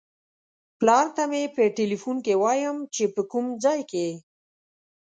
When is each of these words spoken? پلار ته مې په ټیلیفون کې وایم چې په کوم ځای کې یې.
پلار 0.79 1.05
ته 1.15 1.23
مې 1.29 1.43
په 1.55 1.63
ټیلیفون 1.77 2.17
کې 2.25 2.33
وایم 2.43 2.77
چې 2.95 3.03
په 3.15 3.21
کوم 3.31 3.45
ځای 3.63 3.79
کې 3.91 4.01
یې. 4.09 4.13